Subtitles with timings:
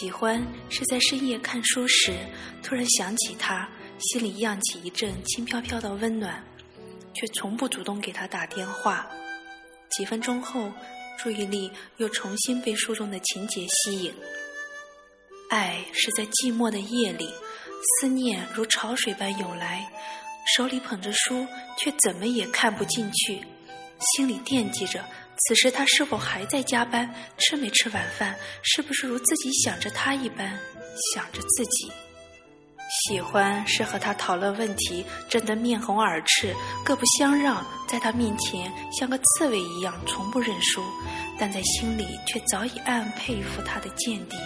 [0.00, 2.12] 喜欢是在深夜看书时，
[2.62, 3.68] 突然想起他，
[3.98, 6.42] 心里漾起一阵轻飘飘的温暖，
[7.14, 9.06] 却从不主动给他打电话。
[9.90, 10.72] 几分钟后，
[11.16, 14.12] 注意力又重新被书中的情节吸引。
[15.50, 17.32] 爱是在寂寞的夜里，
[18.00, 19.88] 思念如潮水般涌来，
[20.56, 21.46] 手里捧着书，
[21.78, 23.40] 却怎么也看不进去，
[24.16, 25.04] 心里惦记着。
[25.36, 27.12] 此时他是否还在加班？
[27.38, 28.36] 吃没吃晚饭？
[28.62, 30.58] 是不是如自己想着他一般
[31.12, 31.90] 想着自己？
[33.08, 40.82] 喜欢是和他讨论问题，争得面红耳赤，各不相让，在他面前像个刺猬一样从不认输，
[41.38, 44.36] 但在心里却早已暗暗佩服他的见地，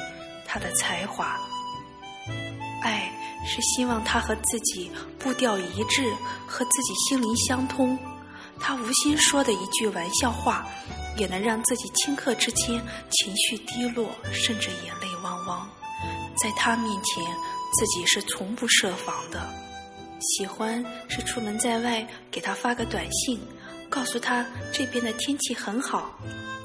[0.47, 1.39] 他的才华。
[2.83, 3.13] 爱
[3.45, 6.11] 是希望他和自己步调一致，
[6.47, 7.99] 和自己心灵相通。
[8.61, 10.67] 他无心说的一句玩笑话，
[11.17, 15.69] 也能让自己顷刻之间情绪低落，甚至眼泪汪汪。
[16.37, 17.25] 在他面前，
[17.75, 19.49] 自己是从不设防的。
[20.21, 23.41] 喜欢是出门在外，给他发个短信，
[23.89, 26.19] 告诉他这边的天气很好，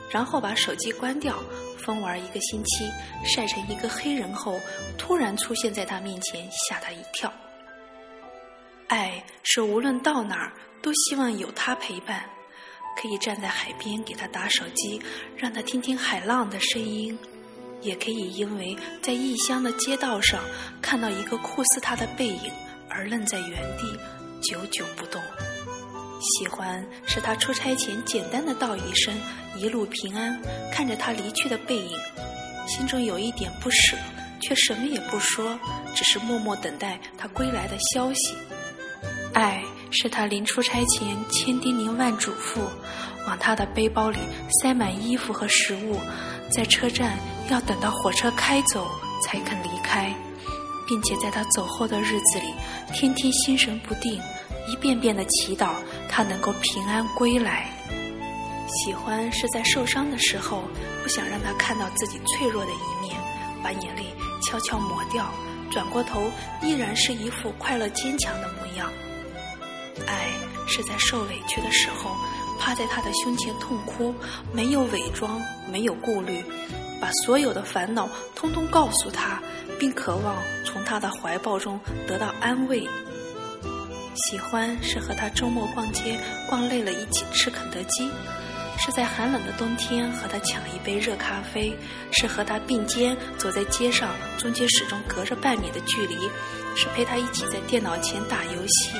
[0.09, 1.37] 然后把手机关掉，
[1.77, 2.89] 疯玩一个星期，
[3.25, 4.59] 晒成一个黑人后，
[4.97, 7.31] 突然出现在他面前，吓他一跳。
[8.87, 10.53] 爱是无论到哪儿。
[10.83, 12.25] 都希望有他陪伴，
[13.01, 15.01] 可以站在海边给他打手机，
[15.37, 17.15] 让他听听海浪的声音；
[17.79, 20.43] 也可以因为在异乡的街道上
[20.81, 22.51] 看到一个酷似他的背影
[22.89, 23.97] 而愣在原地，
[24.41, 25.21] 久久不动。
[26.19, 29.17] 喜欢是他出差前简单的道一声
[29.55, 30.37] “一路平安”，
[30.69, 31.97] 看着他离去的背影，
[32.67, 33.95] 心中有一点不舍，
[34.41, 35.57] 却什么也不说，
[35.95, 38.35] 只是默默等待他归来的消息。
[39.33, 39.63] 爱。
[39.95, 42.61] 是他临出差前千叮咛万嘱咐，
[43.27, 44.17] 往他的背包里
[44.59, 45.99] 塞满衣服和食物，
[46.49, 47.15] 在车站
[47.47, 48.89] 要等到火车开走
[49.23, 50.11] 才肯离开，
[50.87, 52.55] 并且在他走后的日子里，
[52.91, 54.19] 天天心神不定，
[54.67, 55.73] 一遍遍的祈祷
[56.09, 57.69] 他能够平安归来。
[58.83, 60.63] 喜欢是在受伤的时候，
[61.03, 63.15] 不想让他看到自己脆弱的一面，
[63.61, 64.05] 把眼泪
[64.41, 65.31] 悄悄抹掉，
[65.69, 66.31] 转过头
[66.63, 68.91] 依然是一副快乐坚强的模样。
[70.07, 70.29] 爱
[70.67, 72.15] 是在受委屈的时候，
[72.59, 74.13] 趴在他的胸前痛哭，
[74.51, 76.43] 没有伪装，没有顾虑，
[77.01, 79.41] 把所有的烦恼通通告诉他，
[79.79, 82.87] 并渴望从他的怀抱中得到安慰。
[84.15, 88.09] 喜欢是和他周末逛街，逛累了一起吃肯德基。
[88.79, 91.73] 是在寒冷的冬天和他抢一杯热咖啡，
[92.11, 96.17] 是和他并肩走在街上，中间始终隔着半米的距离，
[96.75, 98.91] 是陪他一起在电脑前打游戏，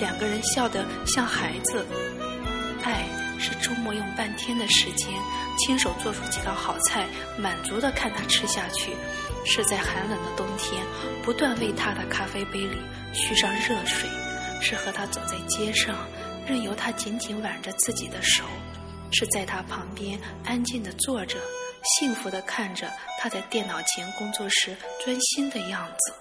[0.00, 1.86] 两个人笑得像孩子。
[2.82, 3.04] 爱
[3.38, 5.08] 是周末用半天的时间
[5.58, 7.06] 亲手做出几道好菜，
[7.36, 8.92] 满足的看他吃下去，
[9.44, 10.82] 是在寒冷的冬天
[11.22, 12.78] 不断为他的咖啡杯里
[13.12, 14.08] 续上热水，
[14.60, 15.94] 是和他走在街上，
[16.46, 18.42] 任由他紧紧挽着自己的手。
[19.12, 21.38] 是在他旁边安静地坐着，
[21.96, 26.14] 幸福地看着他在电脑前工作时专心的样子。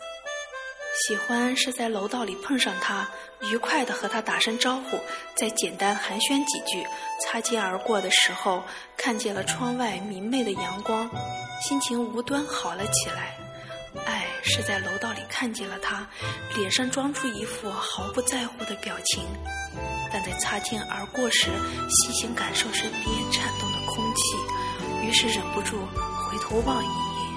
[1.06, 3.08] 喜欢是在楼道里碰上他，
[3.42, 5.00] 愉快地和他打声招呼，
[5.36, 6.84] 再简单寒暄几句。
[7.22, 8.64] 擦肩而过的时候，
[8.98, 11.08] 看见了窗外明媚的阳光，
[11.62, 13.38] 心情无端好了起来。
[14.06, 16.08] 爱是在楼道里看见了他，
[16.56, 19.24] 脸上装出一副毫不在乎的表情。
[20.12, 21.50] 但在擦肩而过时，
[21.90, 24.38] 细心感受身边颤动的空气，
[25.06, 25.78] 于是忍不住
[26.30, 27.28] 回头望一眼。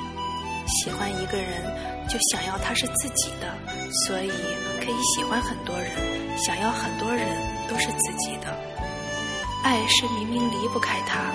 [0.66, 1.64] 喜欢一个人，
[2.08, 3.52] 就想要他是自己的，
[4.06, 4.30] 所以
[4.78, 5.90] 可以喜欢很多人，
[6.38, 7.26] 想要很多人
[7.68, 8.56] 都是自己的。
[9.64, 11.32] 爱是明明离不开他，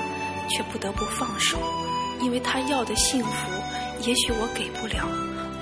[0.49, 1.59] 却不得不放手，
[2.21, 3.51] 因为他要的幸福，
[4.01, 5.05] 也许我给不了，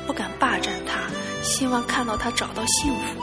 [0.05, 1.09] 不敢霸占他，
[1.41, 3.19] 希望看到他找到幸福，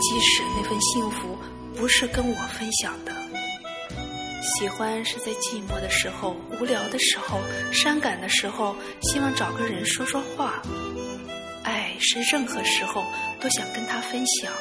[0.00, 1.36] 即使那份幸福。
[1.76, 3.12] 不是跟我分享的。
[4.42, 7.40] 喜欢是在寂寞的时候、无聊的时候、
[7.72, 10.60] 伤感的时候，希望找个人说说话。
[11.62, 13.04] 爱是任何时候
[13.40, 14.52] 都想跟他分享，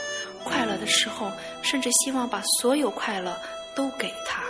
[0.43, 1.31] 快乐的时候
[1.63, 3.35] 甚至希望把所有快乐
[3.75, 4.43] 都给他。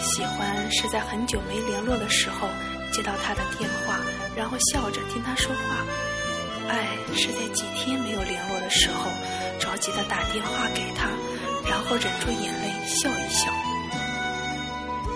[0.00, 2.48] 喜欢是在很久没联络的时候
[2.92, 4.00] 接到他的电话，
[4.36, 5.84] 然后笑着听他说话。
[6.68, 9.10] 爱是在几天没有联络的时候。
[9.58, 11.08] 着急的打电话给他，
[11.68, 13.50] 然后忍住眼泪笑一笑。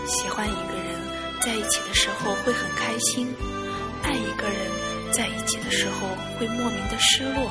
[0.06, 0.98] 喜欢一个人
[1.40, 3.32] 在一起的时候会很开心，
[4.02, 4.56] 爱一个人
[5.12, 6.08] 在一起的时候
[6.38, 7.50] 会莫名的失落。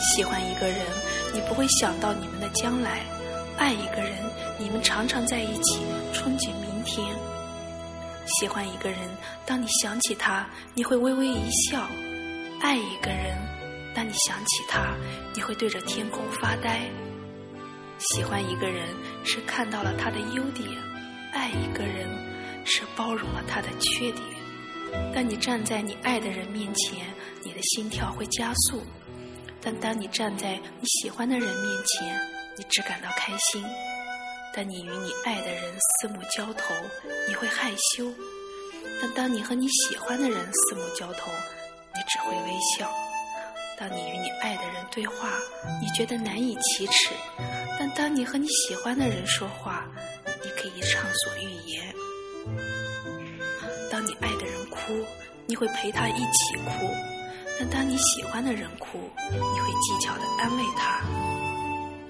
[0.00, 0.78] 喜欢一个人，
[1.32, 2.98] 你不会想到你们的将来；
[3.56, 4.12] 爱一个人，
[4.58, 5.80] 你们常常在一起，
[6.12, 7.06] 憧憬明天。
[8.26, 8.98] 喜欢一个人，
[9.46, 11.78] 当你想起他，你会微微一笑；
[12.64, 13.36] 爱一个人，
[13.94, 14.96] 当你想起他，
[15.34, 16.90] 你会对着天空发呆。
[17.98, 18.88] 喜欢一个人
[19.22, 20.66] 是看到了他的优点，
[21.34, 22.08] 爱一个人
[22.64, 24.24] 是包容了他的缺点。
[25.14, 27.06] 当你站在你爱的人面前，
[27.42, 28.78] 你的心跳会加速；
[29.60, 32.18] 但当你站在你喜欢的人面前，
[32.56, 33.62] 你只感到开心。
[34.56, 35.62] 当你与你爱的人
[36.00, 36.74] 四目交投，
[37.28, 38.10] 你会害羞；
[39.02, 41.30] 但当你和你喜欢的人四目交投，
[42.54, 42.88] 微笑。
[43.76, 45.28] 当你与你爱的人对话，
[45.80, 47.12] 你觉得难以启齿；
[47.78, 49.84] 但当你和你喜欢的人说话，
[50.44, 51.92] 你可以畅所欲言。
[53.90, 55.04] 当你爱的人哭，
[55.46, 56.86] 你会陪他一起哭；
[57.58, 61.00] 但当你喜欢的人哭，你会技巧的安慰他。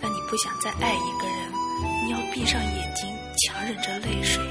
[0.02, 3.08] 当你不想再爱一个人，你要闭上眼睛，
[3.38, 4.42] 强忍着泪水；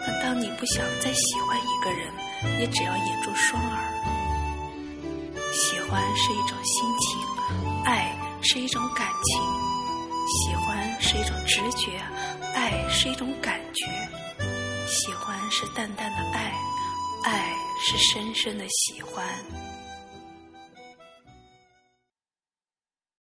[0.00, 4.25] 但当你不想再喜欢一个人，你只要掩住双耳。
[5.88, 7.20] 欢是一种心情，
[7.84, 9.40] 爱是一种感情。
[10.28, 12.00] 喜欢是一种直觉，
[12.54, 13.84] 爱是一种感觉。
[14.88, 16.52] 喜欢是淡淡的爱，
[17.24, 19.24] 爱是深深的喜欢。